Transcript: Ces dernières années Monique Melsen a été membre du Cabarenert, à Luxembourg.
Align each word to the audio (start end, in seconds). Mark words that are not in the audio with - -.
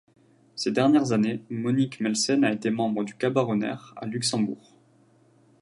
Ces 0.55 0.71
dernières 0.71 1.11
années 1.11 1.43
Monique 1.51 1.99
Melsen 1.99 2.43
a 2.43 2.51
été 2.51 2.71
membre 2.71 3.03
du 3.03 3.13
Cabarenert, 3.13 3.93
à 3.97 4.07
Luxembourg. 4.07 4.73